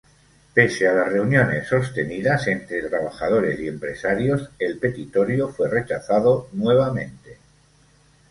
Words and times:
Pese 0.55 0.87
a 0.87 0.93
las 0.93 1.09
reuniones 1.13 1.67
sostenidas 1.67 2.47
entre 2.47 2.89
trabajadores 2.89 3.59
y 3.59 3.67
empresarios, 3.67 4.49
el 4.57 4.79
petitorio 4.79 5.49
fue 5.49 5.69
rechazado 5.69 6.49
nuevamente. 6.53 7.37